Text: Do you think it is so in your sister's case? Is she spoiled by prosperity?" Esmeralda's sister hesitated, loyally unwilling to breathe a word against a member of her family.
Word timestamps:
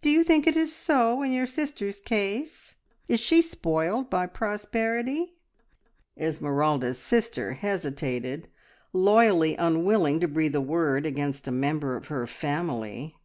Do 0.00 0.10
you 0.10 0.22
think 0.22 0.46
it 0.46 0.56
is 0.56 0.72
so 0.72 1.22
in 1.24 1.32
your 1.32 1.44
sister's 1.44 1.98
case? 1.98 2.76
Is 3.08 3.18
she 3.18 3.42
spoiled 3.42 4.08
by 4.08 4.28
prosperity?" 4.28 5.34
Esmeralda's 6.16 7.00
sister 7.00 7.54
hesitated, 7.54 8.46
loyally 8.92 9.56
unwilling 9.56 10.20
to 10.20 10.28
breathe 10.28 10.54
a 10.54 10.60
word 10.60 11.04
against 11.04 11.48
a 11.48 11.50
member 11.50 11.96
of 11.96 12.06
her 12.06 12.28
family. 12.28 13.16